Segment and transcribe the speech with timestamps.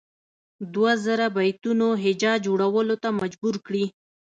[0.73, 3.85] دوه زره بیتونو هجا جوړولو ته مجبور کړي.